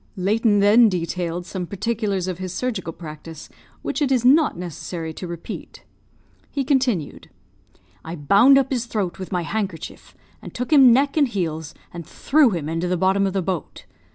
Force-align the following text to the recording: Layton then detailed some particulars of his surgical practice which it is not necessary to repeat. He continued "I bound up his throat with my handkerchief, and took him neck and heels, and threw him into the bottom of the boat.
Layton 0.15 0.61
then 0.61 0.89
detailed 0.89 1.45
some 1.45 1.67
particulars 1.67 2.27
of 2.27 2.39
his 2.39 2.51
surgical 2.51 2.91
practice 2.91 3.49
which 3.83 4.01
it 4.01 4.11
is 4.11 4.25
not 4.25 4.57
necessary 4.57 5.13
to 5.13 5.27
repeat. 5.27 5.83
He 6.49 6.63
continued 6.63 7.29
"I 8.03 8.15
bound 8.15 8.57
up 8.57 8.71
his 8.71 8.87
throat 8.87 9.19
with 9.19 9.31
my 9.31 9.43
handkerchief, 9.43 10.15
and 10.41 10.55
took 10.55 10.73
him 10.73 10.91
neck 10.91 11.17
and 11.17 11.27
heels, 11.27 11.75
and 11.93 12.03
threw 12.03 12.49
him 12.49 12.67
into 12.67 12.87
the 12.87 12.97
bottom 12.97 13.27
of 13.27 13.33
the 13.33 13.43
boat. 13.43 13.85